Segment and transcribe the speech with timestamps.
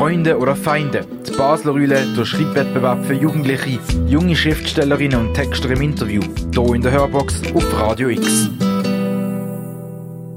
[0.00, 1.06] Freunde oder Feinde?
[1.28, 6.22] Die Basler Rühle, der Schreibwettbewerb für Jugendliche, junge Schriftstellerinnen und Texter im Interview.
[6.54, 8.48] Hier in der Hörbox auf Radio X.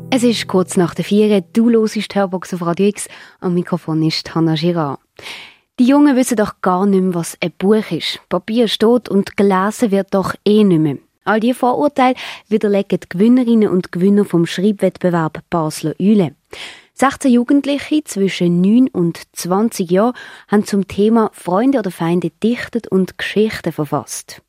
[0.10, 1.40] Es ist kurz nach der Vier.
[1.40, 3.08] Du hörst die Hörbox auf Radio X.
[3.40, 5.00] Am Mikrofon ist Hanna Girard.
[5.80, 8.20] Die Jungen wissen doch gar nicht mehr, was ein Buch ist.
[8.28, 10.98] Papier steht und gelesen wird doch eh nicht mehr.
[11.24, 12.16] All diese Vorurteile
[12.50, 16.36] widerlegen die Gewinnerinnen und Gewinner vom Schreibwettbewerb Basler Eule.
[17.04, 20.16] 16 Jugendliche zwischen 9 und 20 Jahren
[20.48, 24.42] haben zum Thema Freunde oder Feinde dichtet und Geschichten verfasst.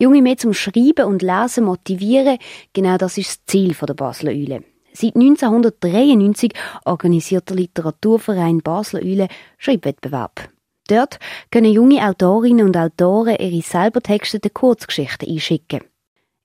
[0.00, 2.38] Junge mehr zum Schreiben und Lesen motivieren,
[2.72, 4.62] genau das ist das Ziel der Basler Eule.
[4.92, 6.52] Seit 1993
[6.84, 9.26] organisiert der Literaturverein Basler Eule
[9.56, 10.50] Schreibwettbewerb.
[10.86, 11.18] Dort
[11.50, 15.80] können junge Autorinnen und Autoren ihre selber texteten Kurzgeschichten einschicken.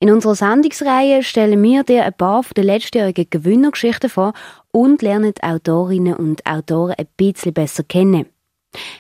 [0.04, 4.34] In unserer Sendungsreihe stellen wir dir ein paar der letztjährigen Gewinnergeschichten vor
[4.70, 8.26] und lernen Autorinnen und Autoren ein bisschen besser kennen.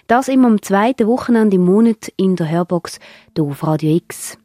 [0.07, 2.99] Das immer am zweiten Wochenende im Monat in der Hörbox
[3.35, 4.37] hier auf Radio X.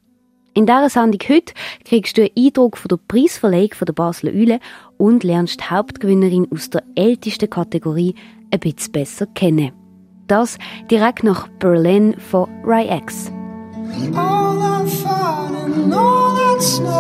[0.53, 4.59] In dieser Sendung heute kriegst du einen Eindruck von der Preisverlegung von der Basler Eule
[4.97, 8.17] und lernst die Hauptgewinnerin aus der ältesten Kategorie
[8.51, 9.71] ein bisschen besser kennen.
[10.27, 10.59] Das
[10.91, 16.28] direkt nach Berlin von that fun
[16.59, 16.99] and snow.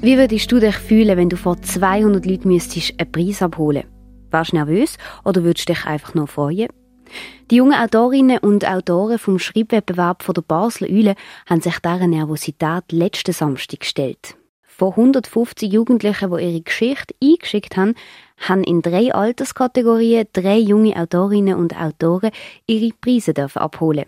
[0.00, 3.84] Wie würdest du dich fühlen, wenn du vor 200 Leuten müsstest einen Preis abholen?
[4.30, 6.68] Wärst du nervös oder würdest du dich einfach nur freuen?
[7.50, 11.14] Die jungen Autorinnen und Autoren vom Schreibwettbewerb von der Basler Eule
[11.46, 14.36] haben sich dieser Nervosität letzten Samstag gestellt.
[14.62, 17.94] Von 150 Jugendlichen, die ihre Geschichte eingeschickt haben,
[18.38, 22.30] haben in drei Alterskategorien drei junge Autorinnen und Autoren
[22.66, 24.06] ihre Preise dürfen abholen.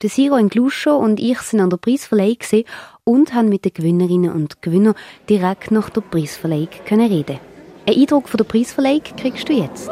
[0.00, 2.64] Der Siro Ingluscio und ich sind an der Preisverleihung
[3.02, 4.94] und haben mit den Gewinnerinnen und Gewinnern
[5.28, 7.40] direkt nach der Preisverleihung reden.
[7.84, 9.90] Ein Eindruck von der Preisverleihung kriegst du jetzt.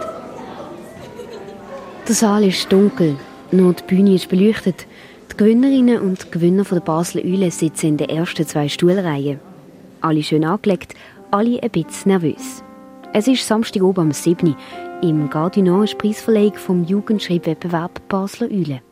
[2.06, 3.16] Der Saal ist dunkel,
[3.50, 4.86] nur die Bühne ist beleuchtet.
[5.32, 9.40] Die Gewinnerinnen und Gewinner von der Basler Eule sitzen in den ersten zwei Stuhlreihen.
[10.02, 10.94] Alle schön angelegt,
[11.32, 12.62] alle ein bisschen nervös.
[13.18, 14.54] Es ist Samstag oben am 7.
[15.00, 18.82] Im Gardinor ist Preisverleihung vom Jugendschreibwettbewerb Basler Eule.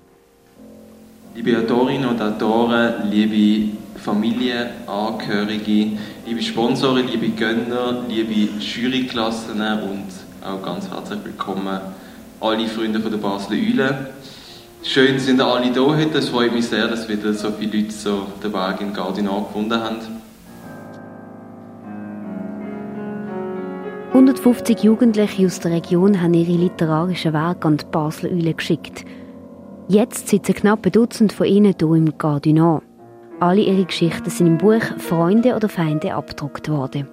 [1.35, 10.07] Liebe Autorinnen und Autoren, liebe Familienangehörige, liebe Sponsoren, liebe Gönner, liebe Juryklassen und
[10.43, 11.79] auch ganz herzlich willkommen
[12.41, 14.15] alle Freunde von der Basler Eule.
[14.83, 16.17] Schön sind alle da heute.
[16.17, 19.79] Es freut mich sehr, dass wieder so viele Leute so den Weg in Gardinal gefunden
[19.79, 20.24] haben.
[24.15, 29.05] 150 Jugendliche aus der Region haben ihre literarischen Werke an die Basler Eule geschickt.
[29.89, 32.81] Jetzt sitzen knapp ein Dutzend von ihnen hier im Gardinal.
[33.41, 37.09] Alle ihre Geschichten sind im Buch Freunde oder Feinde abgedruckt worden.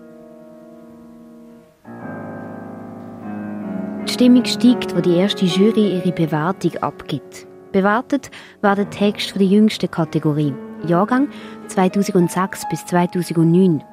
[4.07, 7.47] Die Stimmung steigt, wo die erste Jury ihre Bewertung abgibt.
[7.71, 8.29] Bewertet
[8.61, 10.53] wird der Text der jüngsten Kategorie,
[10.85, 11.29] Jahrgang
[11.67, 13.83] 2006 bis 2009.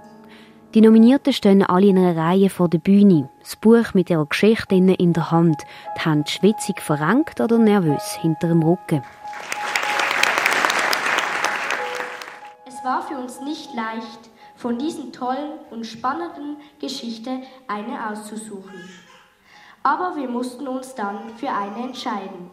[0.75, 4.75] Die Nominierten stehen alle in einer Reihe vor der Bühne, das Buch mit ihrer Geschichte
[4.75, 5.63] in der Hand,
[5.97, 9.03] die Hand schwitzig verrenkt oder nervös hinter dem Rücken.
[12.67, 18.91] Es war für uns nicht leicht, von diesen tollen und spannenden Geschichten eine auszusuchen.
[19.83, 22.51] Aber wir mussten uns dann für eine entscheiden,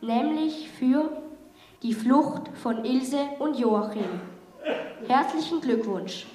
[0.00, 1.22] nämlich für
[1.84, 4.20] die Flucht von Ilse und Joachim.
[5.06, 6.26] Herzlichen Glückwunsch!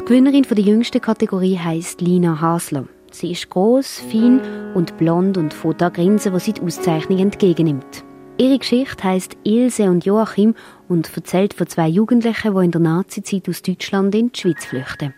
[0.00, 2.84] Die Gewinnerin der jüngsten Kategorie heißt Lina Hasler.
[3.10, 4.40] Sie ist groß, fein
[4.74, 8.04] und blond und von da Grinsen, was sie die Auszeichnung entgegennimmt.
[8.36, 10.54] Ihre Geschichte heißt Ilse und Joachim
[10.88, 15.14] und erzählt von zwei Jugendlichen, die in der Nazizeit aus Deutschland in die Schweiz flüchten.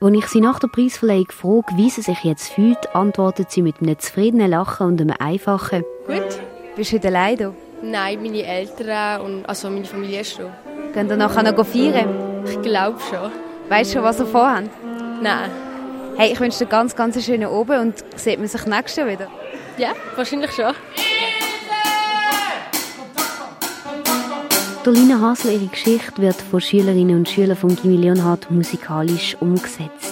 [0.00, 3.80] Als ich sie nach der Preisverleihung frage, wie sie sich jetzt fühlt, antwortet sie mit
[3.80, 6.40] einem zufriedenen Lachen und einem einfachen Gut.
[6.76, 7.54] Bist du heute allein da?
[7.82, 10.50] Nein, meine Eltern und also meine Familie ist schon.
[10.92, 12.25] Gehen ihr nachher noch feiern?
[12.48, 13.30] Ich glaube schon.
[13.68, 14.70] Weißt du schon, was ihr vorhabt?
[15.22, 15.50] Nein.
[16.16, 19.28] Hey, ich wünsche dir ganz, ganz schönen Abend und sieht man sich nächstes Jahr wieder?
[19.76, 20.72] Ja, wahrscheinlich schon.
[24.84, 30.05] Dolina Hasler, ihre Geschichte wird von Schülerinnen und Schülern vom Gimmi Leonhard musikalisch umgesetzt.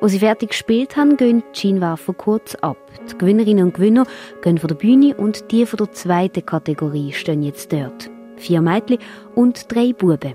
[0.00, 2.78] Als sie fertig gespielt haben, gehen die Scheinwerfer kurz ab.
[3.10, 4.06] Die Gewinnerinnen und Gewinner
[4.40, 8.10] gehen von der Bühne und die von der zweiten Kategorie stehen jetzt dort.
[8.36, 8.96] Vier Mädchen
[9.34, 10.34] und drei Buben.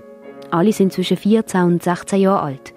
[0.52, 2.74] Alle sind zwischen 14 und 16 Jahren alt.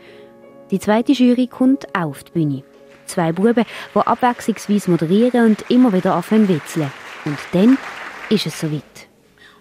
[0.72, 2.64] Die zweite Jury kommt auch auf die Bühne.
[3.06, 6.92] Zwei Buben, die abwechslungsweise moderieren und immer wieder anfangen witzeln.
[7.24, 7.78] Und dann
[8.32, 8.82] ist es soweit.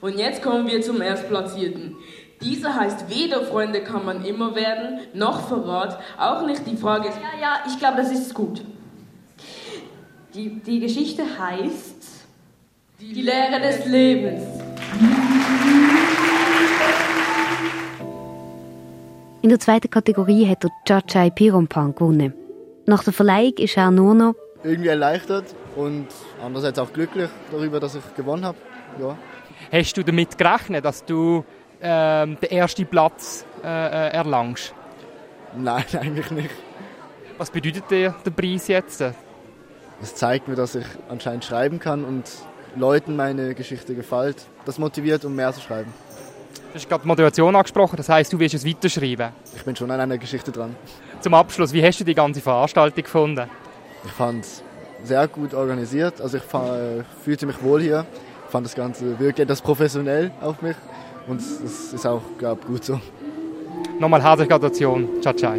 [0.00, 1.96] Und jetzt kommen wir zum Erstplatzierten.
[2.40, 7.08] Dieser heißt weder Freunde kann man immer werden, noch Verrat, auch nicht die Frage.
[7.08, 8.64] Ja, ja, ich glaube, das ist gut.
[10.34, 11.96] Die, die Geschichte heißt
[13.00, 14.42] Die, die Lehre des Lebens.
[19.42, 22.34] In der zweiten Kategorie hat der Chachai Pirompan gewonnen.
[22.86, 25.44] Nach der Verleihung ist er nur noch irgendwie erleichtert
[25.76, 26.06] und
[26.44, 28.58] andererseits auch glücklich darüber, dass ich gewonnen habe.
[29.00, 29.16] Ja.
[29.72, 31.44] Hast du damit gerechnet, dass du
[31.80, 34.74] ähm, den ersten Platz äh, äh erlangst?
[35.56, 36.50] Nein, eigentlich nicht.
[37.38, 39.02] Was bedeutet dir der Preis jetzt?
[40.00, 42.24] Es zeigt mir, dass ich anscheinend schreiben kann und
[42.76, 44.44] Leuten meine Geschichte gefällt.
[44.64, 45.92] Das motiviert, um mehr zu schreiben.
[46.68, 49.28] Du hast gerade Motivation angesprochen, das heißt, du willst es weiterschreiben.
[49.56, 50.76] Ich bin schon an einer Geschichte dran.
[51.20, 53.48] Zum Abschluss, wie hast du die ganze Veranstaltung gefunden?
[54.04, 54.62] Ich fand es
[55.02, 56.20] sehr gut organisiert.
[56.20, 56.42] Also ich
[57.24, 58.06] fühlte mich wohl hier.
[58.46, 60.76] Ich fand das Ganze wirklich etwas professionell auf mich.
[61.28, 62.98] Und es ist auch, glaube gut so.
[63.98, 65.08] Nochmal herzliche Gratulation.
[65.20, 65.54] Ciao, ciao.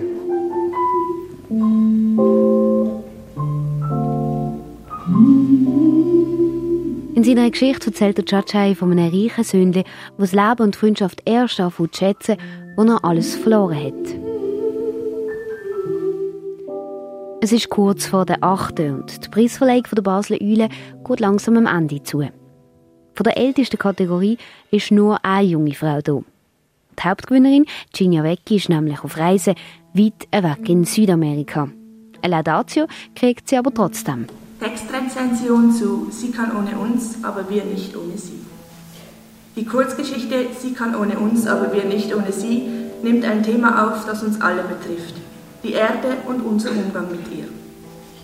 [7.15, 10.79] In seiner Geschichte erzählt der Chachai von einem reichen Sündli, der das Leben und die
[10.79, 12.37] Freundschaft erst anfängt zu schätzen,
[12.75, 14.29] wo er alles verloren hat.
[17.41, 18.79] Es ist kurz vor der 8.
[18.79, 20.69] und die Preisverleihung der Basler Eule
[21.07, 22.23] geht langsam am Ende zu.
[23.19, 24.37] Von der ältesten Kategorie
[24.71, 26.21] ist nur eine junge Frau da.
[26.97, 29.55] Die Hauptgewinnerin, Ginia Vecchi, ist nämlich auf Reise
[29.93, 31.67] weit weg in Südamerika.
[32.21, 32.87] Eine Laudatio
[33.17, 34.27] kriegt sie aber trotzdem.
[34.61, 38.39] Textrezension zu Sie kann ohne uns, aber wir nicht ohne sie.
[39.57, 42.69] Die Kurzgeschichte Sie kann ohne uns, aber wir nicht ohne sie
[43.03, 45.15] nimmt ein Thema auf, das uns alle betrifft.
[45.63, 47.49] Die Erde und unser Umgang mit ihr.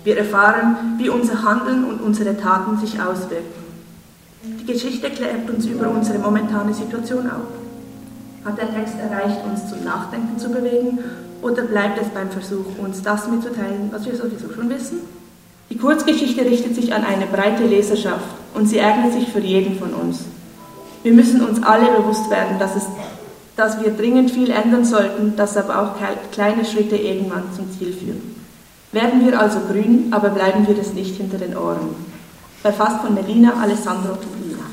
[0.06, 3.65] Wir erfahren, wie unser Handeln und unsere Taten sich auswirken.
[4.46, 8.46] Die Geschichte klärt uns über unsere momentane Situation auf.
[8.46, 11.00] Hat der Text erreicht, uns zum Nachdenken zu bewegen,
[11.42, 15.00] oder bleibt es beim Versuch, uns das mitzuteilen, was wir sowieso schon wissen?
[15.70, 19.94] Die Kurzgeschichte richtet sich an eine breite Leserschaft und sie eignet sich für jeden von
[19.94, 20.20] uns.
[21.02, 22.86] Wir müssen uns alle bewusst werden, dass, es,
[23.56, 28.36] dass wir dringend viel ändern sollten, dass aber auch kleine Schritte irgendwann zum Ziel führen.
[28.92, 31.96] Werden wir also grün, aber bleiben wir es nicht hinter den Ohren.
[32.66, 34.66] Verfasst von Melina Alessandro Tublina.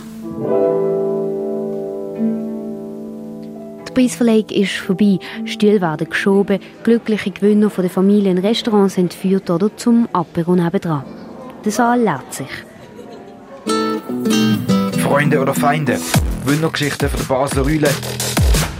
[3.86, 9.76] Die Preisverleihung ist vorbei, Stühle werden geschoben, glückliche Gewinner von den Familien Restaurants entführt oder
[9.76, 11.04] zum Apero nebendran.
[11.66, 12.48] Der Saal lädt sich.
[15.02, 15.98] Freunde oder Feinde,
[16.46, 17.90] Gewinnergeschichten von der Basler Rühle,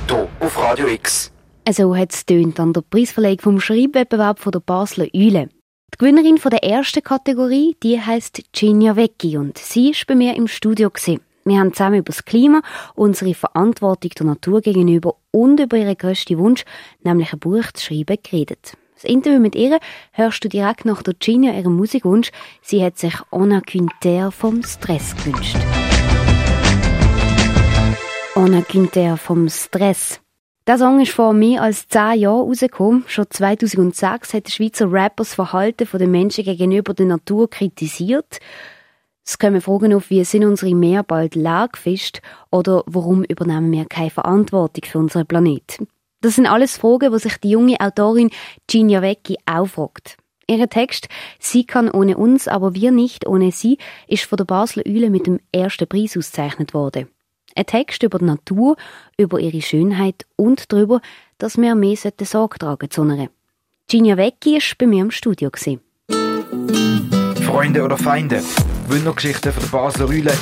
[0.08, 1.30] hier auf Radio X.
[1.70, 2.24] So hat es
[2.58, 5.50] an der Preisverleihung vom Schreibwettbewerb von der Basler Eule.
[5.94, 10.34] Die Gewinnerin von der ersten Kategorie, die heißt Ginia Vecchi und sie war bei mir
[10.34, 10.88] im Studio.
[10.88, 11.20] Gewesen.
[11.44, 12.62] Wir haben zusammen über das Klima,
[12.94, 16.64] unsere Verantwortung der Natur gegenüber und über ihren grössten Wunsch,
[17.02, 18.76] nämlich ein Buch zu schreiben, geredet.
[18.94, 19.80] Das Interview mit ihr
[20.12, 22.32] hörst du direkt nach der Gina ihrem Musikwunsch.
[22.62, 25.58] Sie hat sich Ona Quinter vom Stress gewünscht.
[28.34, 30.21] Ona Quinter vom Stress.
[30.68, 33.02] Der Song ist vor mehr als zehn Jahren rausgekommen.
[33.08, 38.38] Schon 2006 hat der Schweizer Rapper das Verhalten der Menschen gegenüber der Natur kritisiert.
[39.26, 42.20] Es kommen Fragen auf, wie sind unsere Meer bald leer gefischt
[42.52, 45.88] oder warum übernehmen wir keine Verantwortung für unseren Planeten?
[46.20, 48.30] Das sind alles Fragen, die sich die junge Autorin
[48.68, 50.16] Ginia Vecchi auch fragt.
[50.46, 51.08] Ihr Text
[51.40, 55.26] Sie kann ohne uns, aber wir nicht ohne sie ist von der Basler Eule mit
[55.26, 57.08] dem ersten Preis ausgezeichnet worden.
[57.54, 58.76] Ein Text über die Natur,
[59.16, 61.00] über ihre Schönheit und darüber,
[61.38, 63.28] dass wir mehr Sorge tragen sollten.
[63.88, 65.50] Ginia Vecchi war bei mir im Studio.
[67.42, 68.42] Freunde oder Feinde?
[68.88, 70.32] Gewinnergeschichten von der Basler Rühle.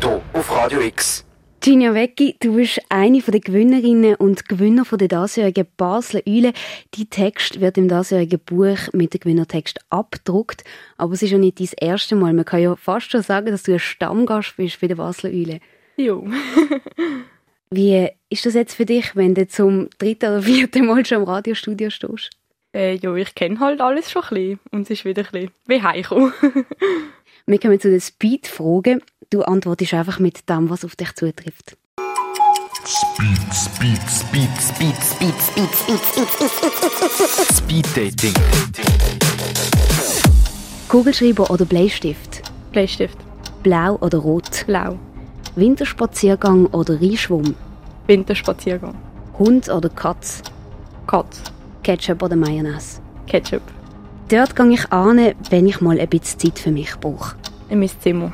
[0.00, 1.24] Hier auf Radio X.
[1.60, 6.52] Ginia Vecchi, du bist eine der Gewinnerinnen und Gewinner der diesjährigen Basler Eule.
[6.96, 10.64] Dein Text wird im diesjährigen Buch mit dem Gewinnertext abgedruckt.
[10.96, 12.32] Aber es ist ja nicht dein erstes Mal.
[12.32, 15.60] Man kann ja fast schon sagen, dass du ein Stammgast bist bei der Basler Eule.
[15.96, 16.26] Jo.
[17.70, 21.24] Wie ist das jetzt für dich, wenn du zum dritten oder vierten Mal schon im
[21.24, 22.30] Radiostudio stehst?
[22.74, 24.60] Äh, ja, ich kenne halt alles schon ein bisschen.
[24.70, 26.32] Und es ist wieder ein bisschen wie heimkommen.
[27.46, 29.02] Wir kommen zu den Speed-Fragen.
[29.30, 31.76] Du antwortest einfach mit dem, was auf dich zutrifft.
[32.84, 36.00] Speed, Speed, Speed, Speed, Speed, Speed, Speed,
[37.08, 38.34] Speed, Speed Dating.
[40.88, 42.42] Kugelschreiber oder Bleistift?
[42.70, 43.18] Bleistift.
[43.62, 44.64] Blau oder rot?
[44.66, 44.98] Blau.
[45.54, 47.54] Winterspaziergang oder Reinschwumm?
[48.06, 48.94] Winterspaziergang.
[49.38, 50.42] Hund oder Katz?
[51.06, 51.42] Katz.
[51.82, 53.02] Ketchup oder Mayonnaise?
[53.26, 53.60] Ketchup.
[54.30, 57.36] Dort gehe ich an, wenn ich mal ein bisschen Zeit für mich brauche.
[57.68, 58.32] In mein Zimmer.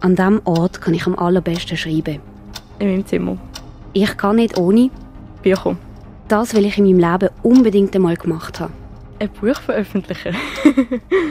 [0.00, 2.20] An diesem Ort kann ich am allerbesten schreiben.
[2.78, 3.38] In meinem Zimmer.
[3.92, 4.90] Ich kann nicht ohne
[5.42, 5.76] Bücher.
[6.28, 8.72] Das will ich in meinem Leben unbedingt einmal gemacht haben.
[9.18, 10.36] Ein Buch veröffentlichen.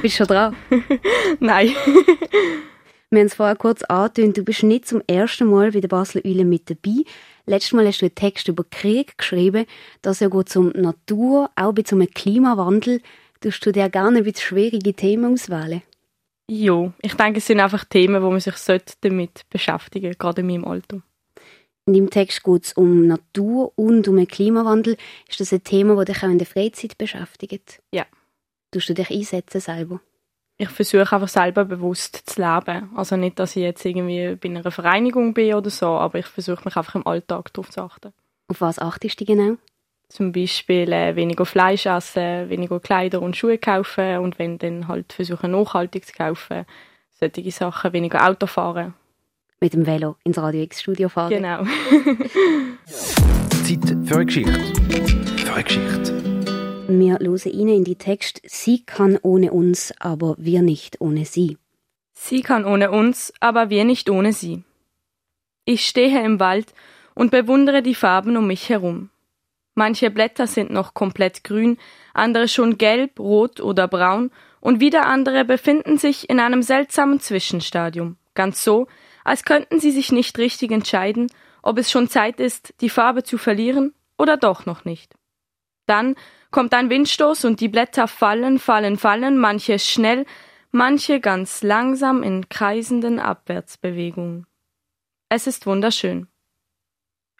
[0.02, 0.56] Bist du schon dran?
[1.40, 1.70] Nein.
[3.14, 6.22] Wir haben es vorher kurz angetönt, du bist nicht zum ersten Mal bei der Basler
[6.24, 7.04] Eule mit dabei.
[7.46, 9.66] Letztes Mal hast du einen Text über Krieg geschrieben.
[10.02, 13.02] Das ja gut zum Natur, auch bei zum Klimawandel.
[13.42, 15.82] Du dir gerne ein bisschen schwierige Themen auswählen?
[16.50, 18.56] Ja, ich denke, es sind einfach Themen, wo man sich
[19.02, 21.02] damit beschäftigen sollte, gerade in meinem Alter.
[21.88, 24.96] In deinem Text geht es um Natur und um den Klimawandel.
[25.28, 27.82] Ist das ein Thema, das dich auch in der Freizeit beschäftigt?
[27.94, 28.06] Ja.
[28.72, 30.00] Tust du dich einsetzen selber?
[30.62, 32.92] Ich versuche einfach selber bewusst zu leben.
[32.96, 36.64] Also nicht, dass ich jetzt irgendwie bei einer Vereinigung bin oder so, aber ich versuche
[36.66, 38.14] mich einfach im Alltag darauf zu achten.
[38.48, 39.58] Auf was achtest du genau?
[40.08, 45.14] Zum Beispiel äh, weniger Fleisch essen, weniger Kleider und Schuhe kaufen und wenn dann halt
[45.14, 46.68] versuchen nachhaltig zu kaufen,
[47.10, 48.94] solche Sachen, weniger Auto fahren
[49.60, 51.32] mit dem Velo ins Radio X Studio fahren.
[51.32, 51.64] Genau.
[52.86, 54.60] Zeit für eine Geschichte.
[55.38, 56.31] Für eine Geschichte.
[56.88, 61.58] Wir hören Ihnen in die Text Sie kann ohne uns, aber wir nicht ohne sie.
[62.14, 64.64] Sie kann ohne uns, aber wir nicht ohne sie.
[65.66, 66.74] Ich stehe im Wald
[67.14, 69.10] und bewundere die Farben um mich herum.
[69.76, 71.78] Manche Blätter sind noch komplett grün,
[72.14, 78.18] andere schon gelb, rot oder braun und wieder andere befinden sich in einem seltsamen Zwischenstadium,
[78.34, 78.88] ganz so,
[79.24, 81.28] als könnten sie sich nicht richtig entscheiden,
[81.62, 85.14] ob es schon Zeit ist, die Farbe zu verlieren oder doch noch nicht.
[85.86, 86.16] Dann
[86.52, 90.26] kommt ein Windstoß und die Blätter fallen, fallen, fallen, manche schnell,
[90.72, 94.46] manche ganz langsam in kreisenden Abwärtsbewegungen.
[95.30, 96.28] Es ist wunderschön.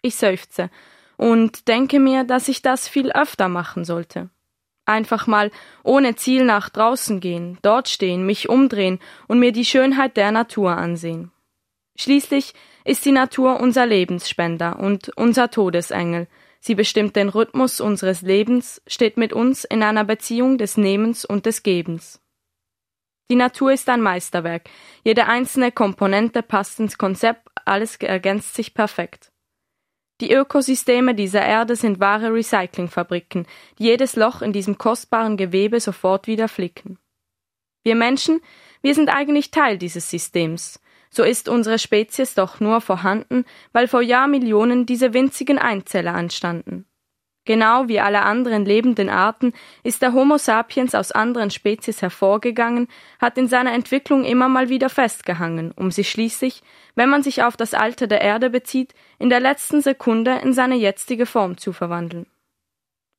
[0.02, 0.70] Ich seufze
[1.16, 4.30] und denke mir, dass ich das viel öfter machen sollte.
[4.84, 5.50] Einfach mal
[5.84, 10.76] ohne Ziel nach draußen gehen, dort stehen, mich umdrehen und mir die Schönheit der Natur
[10.76, 11.30] ansehen.
[11.96, 12.54] Schließlich
[12.84, 16.26] ist die Natur unser Lebensspender und unser Todesengel.
[16.64, 21.44] Sie bestimmt den Rhythmus unseres Lebens, steht mit uns in einer Beziehung des Nehmens und
[21.44, 22.22] des Gebens.
[23.28, 24.70] Die Natur ist ein Meisterwerk.
[25.02, 29.32] Jede einzelne Komponente passt ins Konzept, alles ergänzt sich perfekt.
[30.20, 33.48] Die Ökosysteme dieser Erde sind wahre Recyclingfabriken,
[33.80, 36.96] die jedes Loch in diesem kostbaren Gewebe sofort wieder flicken.
[37.82, 38.40] Wir Menschen,
[38.82, 40.80] wir sind eigentlich Teil dieses Systems
[41.14, 46.86] so ist unsere Spezies doch nur vorhanden, weil vor Jahrmillionen diese winzigen Einzeller anstanden.
[47.44, 49.52] Genau wie alle anderen lebenden Arten
[49.82, 52.86] ist der Homo sapiens aus anderen Spezies hervorgegangen,
[53.20, 56.62] hat in seiner Entwicklung immer mal wieder festgehangen, um sich schließlich,
[56.94, 60.76] wenn man sich auf das Alter der Erde bezieht, in der letzten Sekunde in seine
[60.76, 62.26] jetzige Form zu verwandeln.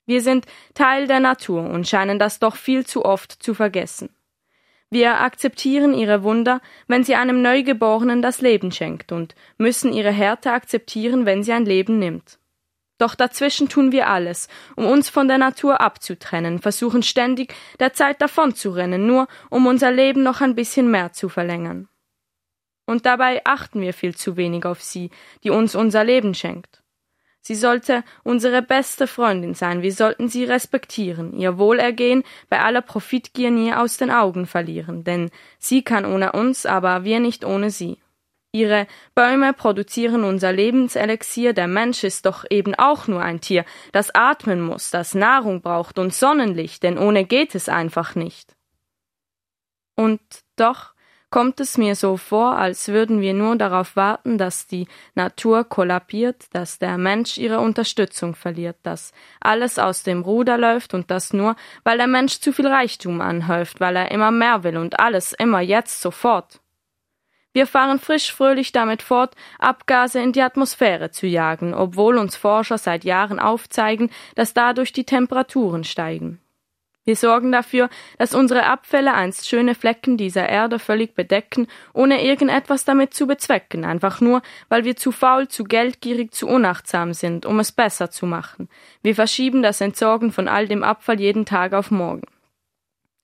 [0.05, 4.09] Wir sind Teil der Natur und scheinen das doch viel zu oft zu vergessen.
[4.93, 10.51] Wir akzeptieren ihre Wunder, wenn sie einem Neugeborenen das Leben schenkt und müssen ihre Härte
[10.51, 12.37] akzeptieren, wenn sie ein Leben nimmt.
[12.99, 18.21] Doch dazwischen tun wir alles, um uns von der Natur abzutrennen, versuchen ständig der Zeit
[18.21, 21.87] davonzurennen, nur um unser Leben noch ein bisschen mehr zu verlängern.
[22.85, 25.09] Und dabei achten wir viel zu wenig auf sie,
[25.43, 26.82] die uns unser Leben schenkt.
[27.45, 33.51] Sie sollte unsere beste Freundin sein, wir sollten sie respektieren, ihr Wohlergehen bei aller Profitgier
[33.51, 37.99] nie aus den Augen verlieren, denn sie kann ohne uns, aber wir nicht ohne sie.
[38.53, 44.15] Ihre Bäume produzieren unser Lebenselixier, der Mensch ist doch eben auch nur ein Tier, das
[44.15, 48.55] atmen muss, das Nahrung braucht und Sonnenlicht, denn ohne geht es einfach nicht.
[49.97, 50.21] Und
[50.55, 50.92] doch
[51.33, 56.45] kommt es mir so vor, als würden wir nur darauf warten, dass die Natur kollabiert,
[56.51, 61.55] dass der Mensch ihre Unterstützung verliert, dass alles aus dem Ruder läuft und das nur,
[61.83, 65.59] weil der Mensch zu viel Reichtum anhäuft, weil er immer mehr will und alles immer
[65.59, 66.61] jetzt sofort.
[67.51, 72.77] Wir fahren frisch fröhlich damit fort, Abgase in die Atmosphäre zu jagen, obwohl uns Forscher
[72.77, 76.42] seit Jahren aufzeigen, dass dadurch die Temperaturen steigen.
[77.05, 82.85] Wir sorgen dafür, dass unsere Abfälle einst schöne Flecken dieser Erde völlig bedecken, ohne irgendetwas
[82.85, 87.59] damit zu bezwecken, einfach nur, weil wir zu faul, zu geldgierig, zu unachtsam sind, um
[87.59, 88.69] es besser zu machen.
[89.01, 92.23] Wir verschieben das Entsorgen von all dem Abfall jeden Tag auf morgen.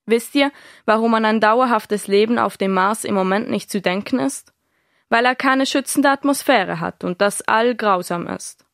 [0.06, 0.52] Wisst ihr,
[0.86, 4.52] warum an ein dauerhaftes Leben auf dem Mars im Moment nicht zu denken ist?
[5.08, 8.66] Weil er keine schützende Atmosphäre hat und das all grausam ist.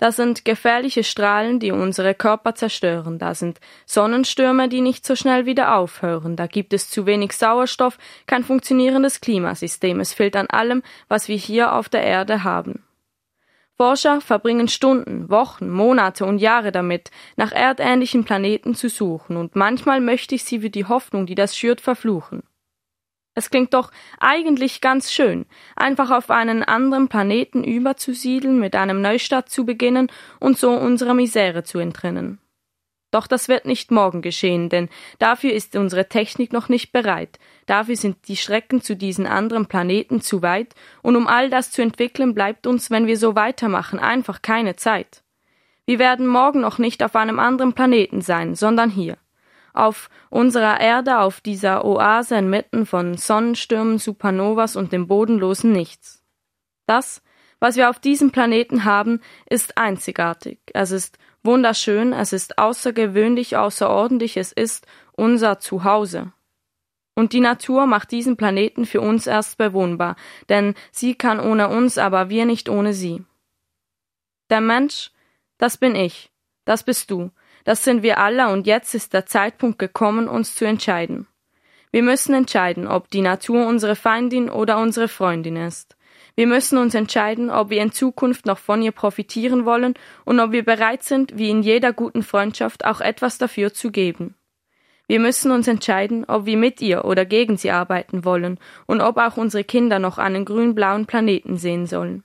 [0.00, 3.18] Da sind gefährliche Strahlen, die unsere Körper zerstören.
[3.18, 6.36] Da sind Sonnenstürme, die nicht so schnell wieder aufhören.
[6.36, 10.00] Da gibt es zu wenig Sauerstoff, kein funktionierendes Klimasystem.
[10.00, 12.82] Es fehlt an allem, was wir hier auf der Erde haben.
[13.76, 20.00] Forscher verbringen Stunden, Wochen, Monate und Jahre damit, nach erdähnlichen Planeten zu suchen, und manchmal
[20.00, 22.42] möchte ich sie für die Hoffnung, die das schürt, verfluchen.
[23.40, 29.48] Es klingt doch eigentlich ganz schön, einfach auf einen anderen Planeten überzusiedeln, mit einem Neustart
[29.48, 32.38] zu beginnen und so unserer Misere zu entrinnen.
[33.10, 37.96] Doch das wird nicht morgen geschehen, denn dafür ist unsere Technik noch nicht bereit, dafür
[37.96, 42.34] sind die Strecken zu diesen anderen Planeten zu weit, und um all das zu entwickeln,
[42.34, 45.22] bleibt uns, wenn wir so weitermachen, einfach keine Zeit.
[45.86, 49.16] Wir werden morgen noch nicht auf einem anderen Planeten sein, sondern hier.
[49.72, 56.22] Auf unserer Erde, auf dieser Oase inmitten von Sonnenstürmen, Supernovas und dem bodenlosen Nichts.
[56.86, 57.22] Das,
[57.60, 60.58] was wir auf diesem Planeten haben, ist einzigartig.
[60.72, 66.32] Es ist wunderschön, es ist außergewöhnlich, außerordentlich, es ist unser Zuhause.
[67.14, 70.16] Und die Natur macht diesen Planeten für uns erst bewohnbar,
[70.48, 73.24] denn sie kann ohne uns, aber wir nicht ohne sie.
[74.48, 75.10] Der Mensch,
[75.58, 76.32] das bin ich,
[76.64, 77.30] das bist du,
[77.70, 81.28] das sind wir alle und jetzt ist der Zeitpunkt gekommen, uns zu entscheiden.
[81.92, 85.96] Wir müssen entscheiden, ob die Natur unsere Feindin oder unsere Freundin ist.
[86.34, 90.50] Wir müssen uns entscheiden, ob wir in Zukunft noch von ihr profitieren wollen und ob
[90.50, 94.34] wir bereit sind, wie in jeder guten Freundschaft auch etwas dafür zu geben.
[95.06, 99.16] Wir müssen uns entscheiden, ob wir mit ihr oder gegen sie arbeiten wollen und ob
[99.16, 102.24] auch unsere Kinder noch einen grün-blauen Planeten sehen sollen.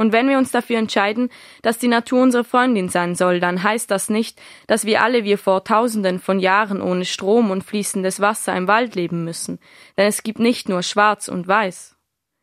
[0.00, 1.28] Und wenn wir uns dafür entscheiden,
[1.60, 5.36] dass die Natur unsere Freundin sein soll, dann heißt das nicht, dass wir alle wie
[5.36, 9.58] vor tausenden von Jahren ohne Strom und fließendes Wasser im Wald leben müssen,
[9.96, 11.96] denn es gibt nicht nur schwarz und weiß.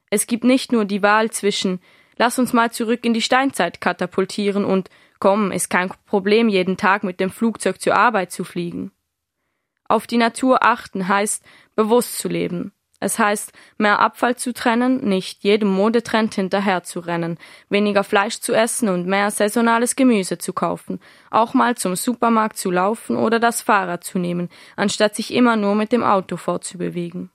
[0.10, 1.80] Es gibt nicht nur die Wahl zwischen
[2.18, 7.04] lass uns mal zurück in die Steinzeit katapultieren und komm, ist kein Problem, jeden Tag
[7.04, 8.92] mit dem Flugzeug zur Arbeit zu fliegen.
[9.88, 11.44] Auf die Natur achten heißt,
[11.76, 12.72] bewusst zu leben.
[13.06, 17.38] Es heißt, mehr Abfall zu trennen, nicht jedem Modetrend hinterher zu rennen,
[17.70, 22.72] weniger Fleisch zu essen und mehr saisonales Gemüse zu kaufen, auch mal zum Supermarkt zu
[22.72, 27.30] laufen oder das Fahrrad zu nehmen, anstatt sich immer nur mit dem Auto fortzubewegen.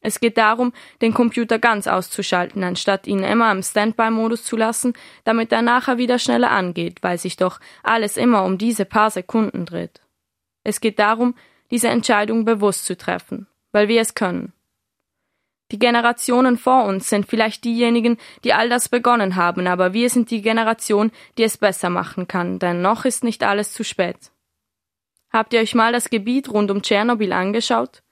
[0.00, 4.92] Es geht darum, den Computer ganz auszuschalten, anstatt ihn immer im Standby-Modus zu lassen,
[5.24, 9.66] damit er nachher wieder schneller angeht, weil sich doch alles immer um diese paar Sekunden
[9.66, 10.02] dreht.
[10.62, 11.34] Es geht darum,
[11.72, 14.52] diese Entscheidung bewusst zu treffen, weil wir es können.
[15.72, 20.30] Die Generationen vor uns sind vielleicht diejenigen, die all das begonnen haben, aber wir sind
[20.30, 24.30] die Generation, die es besser machen kann, denn noch ist nicht alles zu spät.
[25.32, 28.02] Habt ihr euch mal das Gebiet rund um Tschernobyl angeschaut?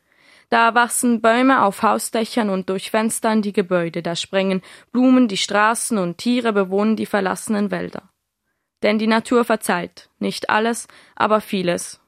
[0.51, 4.61] Da wachsen Bäume auf Hausdächern und durch Fenster in die Gebäude, da sprengen
[4.93, 8.11] Blumen die Straßen und Tiere bewohnen die verlassenen Wälder.
[8.83, 10.87] Denn die Natur verzeiht, nicht alles,
[11.17, 12.01] aber vieles.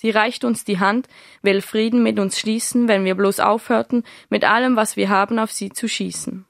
[0.00, 1.08] Sie reicht uns die Hand,
[1.42, 5.52] will Frieden mit uns schließen, wenn wir bloß aufhörten, mit allem, was wir haben, auf
[5.52, 6.46] sie zu schießen.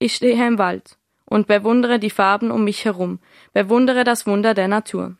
[0.00, 3.20] Ich stehe im Wald und bewundere die Farben um mich herum,
[3.52, 5.18] bewundere das Wunder der Natur.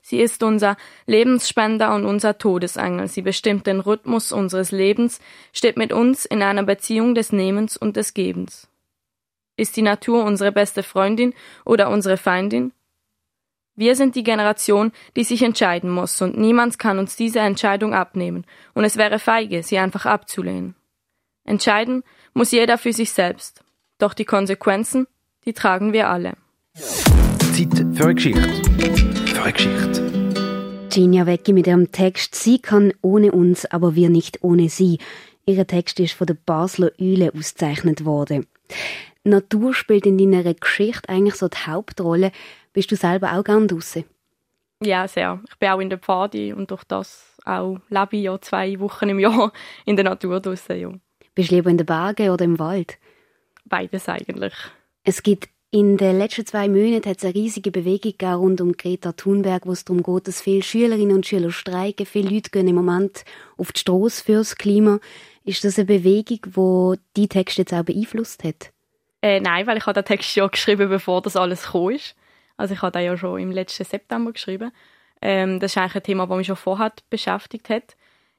[0.00, 3.06] Sie ist unser Lebensspender und unser Todesengel.
[3.08, 5.20] Sie bestimmt den Rhythmus unseres Lebens,
[5.52, 8.70] steht mit uns in einer Beziehung des Nehmens und des Gebens.
[9.58, 11.34] Ist die Natur unsere beste Freundin
[11.66, 12.72] oder unsere Feindin?
[13.78, 18.44] Wir sind die Generation, die sich entscheiden muss, und niemand kann uns diese Entscheidung abnehmen,
[18.74, 20.74] und es wäre feige, sie einfach abzulehnen.
[21.44, 22.02] Entscheiden
[22.34, 23.62] muss jeder für sich selbst.
[23.98, 25.06] Doch die Konsequenzen,
[25.44, 26.32] die tragen wir alle.
[26.74, 28.48] Zeit für eine Geschichte
[29.36, 30.88] wahre Geschichte.
[30.90, 34.98] Genia Wecki mit ihrem Text Sie kann ohne uns, aber wir nicht ohne sie.
[35.46, 38.46] Ihr Text ist von der Basler Eule ausgezeichnet worden.
[39.24, 42.32] Natur spielt in deiner Geschichte eigentlich so die Hauptrolle.
[42.78, 44.04] Bist du selber auch gern draußen?
[44.84, 45.40] Ja, sehr.
[45.50, 49.08] Ich bin auch in der Pfadi und durch das auch lebe ich ja zwei Wochen
[49.08, 49.52] im Jahr
[49.84, 50.78] in der Natur draußen.
[50.78, 50.92] Ja.
[51.34, 52.98] Bist du lieber in den Bergen oder im Wald?
[53.64, 54.54] Beides eigentlich.
[55.02, 59.10] Es gibt in den letzten zwei Monaten hat es eine riesige Bewegung rund um Greta
[59.10, 62.06] Thunberg, wo es darum geht, dass viele Schülerinnen und Schüler streiken.
[62.06, 63.24] Viele Leute gehen im Moment
[63.56, 65.00] auf die Straße fürs Klima.
[65.44, 68.70] Ist das eine Bewegung, die die Text jetzt auch beeinflusst hat?
[69.20, 72.14] Äh, nein, weil ich habe den Text ja geschrieben, bevor das alles gekommen ist.
[72.58, 74.72] Also ich habe den ja schon im letzten September geschrieben.
[75.22, 77.96] Ähm, das ist eigentlich ein Thema, das mich schon vorher beschäftigt hat.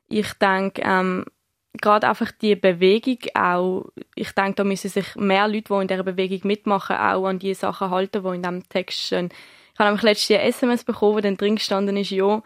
[0.08, 1.26] Ich denke, ähm,
[1.82, 6.04] gerade einfach die Bewegung auch, ich denke, da müssen sich mehr Leute, die in dieser
[6.04, 9.30] Bewegung mitmachen, auch an die Sachen halten, die in diesem Text stehen.
[9.74, 12.42] Ich habe nämlich letztes Jahr SMS bekommen, wo dann drin gestanden ist, ja,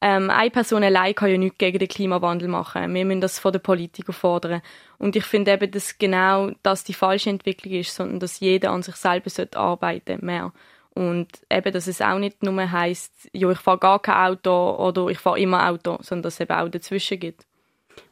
[0.00, 2.94] ähm, eine Person allein kann ja nichts gegen den Klimawandel machen.
[2.94, 4.62] Wir müssen das von den Politikern fordern.
[4.98, 8.82] Und ich finde eben, dass genau das die falsche Entwicklung ist, sondern dass jeder an
[8.82, 10.52] sich selber sollte arbeiten mehr.
[10.98, 15.06] Und eben, dass es auch nicht nur heisst, ja, ich fahre gar kein Auto oder
[15.06, 17.46] ich fahre immer Auto, sondern dass es eben auch dazwischen gibt.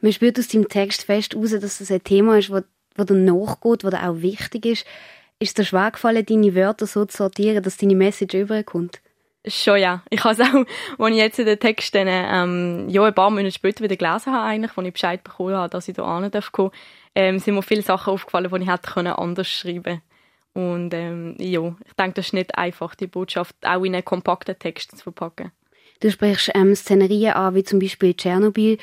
[0.01, 3.83] Man spürt aus deinem Text fest raus, dass das ein Thema ist, das, dir nachgeht,
[3.83, 4.87] das dir auch wichtig ist.
[5.41, 9.01] Ist es dir schwer gefallen, deine Wörter so zu sortieren, dass deine Message überkommt?
[9.49, 10.05] Schon ja.
[10.11, 10.65] Ich habe es auch,
[11.05, 14.47] als ich jetzt in den Texten ähm, ja, ein paar Monate später wieder gelesen habe,
[14.47, 16.53] eigentlich, als ich Bescheid bekommen habe, dass ich da kommen darf,
[17.17, 20.03] ähm, sind mir viele Sachen aufgefallen, die ich hätte anders schreiben
[20.57, 24.59] Und ähm, ja, ich denke, das ist nicht einfach, die Botschaft auch in einen kompakten
[24.59, 25.53] Text zu verpacken.
[26.01, 28.79] Du sprichst ähm, Szenerien an, wie zum Beispiel Tschernobyl.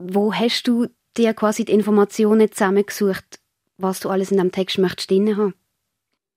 [0.00, 3.38] Wo hast du dir quasi die Informationen zusammengesucht,
[3.78, 5.54] was du alles in dem Text möchtest drin haben?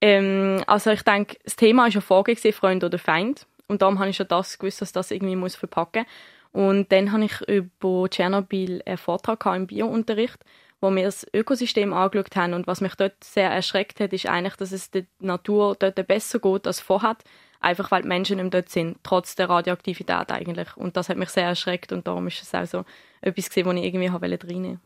[0.01, 3.47] Ähm, also ich denke, das Thema ist ja vorgegeben, Freund oder Feind.
[3.65, 6.05] Und darum habe ich schon das gewusst, dass das irgendwie muss verpacken
[6.51, 10.37] Und dann habe ich über Tschernobyl einen Vortrag im Biounterricht,
[10.83, 12.53] wo wir das Ökosystem angeschaut haben.
[12.53, 16.39] Und was mich dort sehr erschreckt hat, ist eigentlich, dass es der Natur dort besser
[16.39, 17.15] geht als vorher.
[17.61, 20.75] Einfach weil die Menschen nicht mehr dort sind, trotz der Radioaktivität eigentlich.
[20.75, 22.83] Und das hat mich sehr erschreckt und darum ist es auch so
[23.21, 24.47] etwas gesehen, was ich irgendwie reinnehmen wollte.
[24.47, 24.79] Ich habe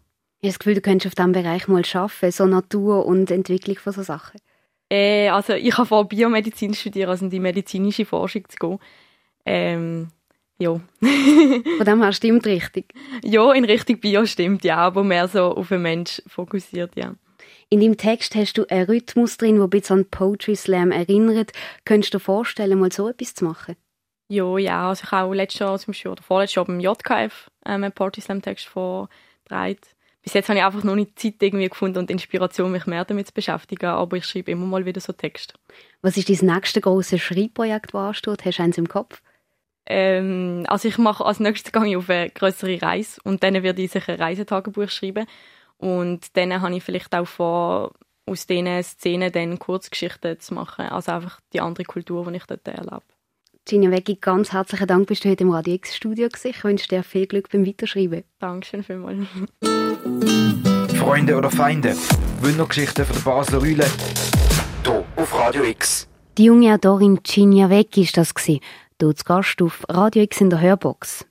[0.43, 4.03] das Gefühl, du könntest auf diesem Bereich mal arbeiten, so Natur und Entwicklung von so
[4.03, 4.39] Sachen.
[4.91, 8.79] Äh, also ich habe vor Biomedizin studiert, also in die medizinische Forschung zu gehen.
[9.45, 10.09] Ähm,
[10.59, 10.79] ja.
[11.01, 12.93] Von dem her stimmt richtig.
[13.23, 17.13] Ja, in Richtung Bio stimmt, ja, aber mehr so auf den Mensch fokussiert, ja.
[17.69, 21.51] In deinem Text hast du einen Rhythmus drin, der ein bisschen an Poetry Slam erinnert.
[21.83, 23.75] Könntest du dir vorstellen, mal so etwas zu machen?
[24.29, 24.89] Ja, ja.
[24.89, 27.91] Also ich habe auch letztes Jahr, zum Beispiel, oder vorletztes Jahr beim JKF ähm, einen
[27.91, 29.79] Poetry Slam Text vorgetragen.
[30.23, 33.27] Bis jetzt habe ich einfach noch nicht Zeit irgendwie gefunden und Inspiration, mich mehr damit
[33.27, 35.53] zu beschäftigen, aber ich schreibe immer mal wieder so Text.
[36.01, 38.43] Was ist dein nächstes grosses Schreibprojekt, das ansteht?
[38.45, 39.21] Hast du eins im Kopf?
[39.89, 43.81] Ähm, also ich mache als nächstes gehe ich auf eine größere Reise und dann werde
[43.81, 45.25] ich sicher ein Reisetagebuch schreiben
[45.77, 47.93] und dann habe ich vielleicht auch vor,
[48.25, 52.67] aus diesen Szenen dann Kurzgeschichten zu machen, also einfach die andere Kultur, die ich dort
[52.67, 53.01] erlebe.
[53.63, 57.03] Gina Weggi, ganz herzlichen Dank, bist du heute im Radio X Studio Ich wünsche dir
[57.03, 58.23] viel Glück beim Weiterschreiben.
[58.39, 59.27] Dankeschön vielmals.
[60.97, 61.95] Freunde oder Feinde,
[62.41, 63.85] Wundergeschichten von der Basler Rühle,
[64.83, 66.07] hier auf Radio X.
[66.37, 68.33] Die junge Autorin Gina Weggi ist das
[68.99, 71.25] hier zu Gast auf Radio X in der Hörbox.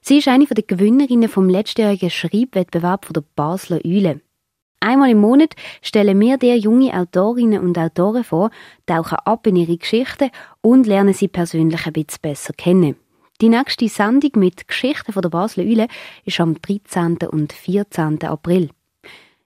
[0.00, 4.20] Sie ist eine der Gewinnerinnen vom letztjährigen Schreibwettbewerb der Basler Eule.
[4.80, 8.50] Einmal im Monat stellen wir dir junge Autorinnen und Autoren vor,
[8.86, 10.30] tauchen ab in ihre Geschichten
[10.62, 12.96] und lernen sie persönlich ein bisschen besser kennen.
[13.42, 15.88] Die nächste Sendung mit Geschichten von der Basler Eule
[16.24, 17.18] ist am 13.
[17.30, 18.24] und 14.
[18.24, 18.70] April.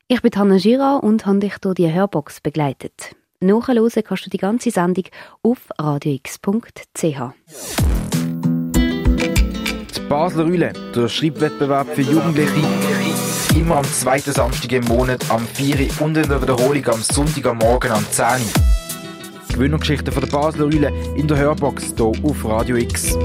[0.06, 3.16] Ich bin Hanna Girard und habe dich durch die Hörbox begleitet.
[3.44, 5.04] Nachhören kannst du die ganze Sendung
[5.42, 7.02] auf radiox.ch.
[9.94, 12.50] Die Basler Eule, der Schreibwettbewerb für Jugendliche
[13.54, 17.46] immer am zweiten Samstag im Monat am 4 Uhr und in der Wiederholung am Sonntag
[17.46, 18.38] am Morgen am 10 Uhr.
[19.52, 23.16] Gewinnergeschichten von der Basler Eule in der Hörbox hier auf Radio X.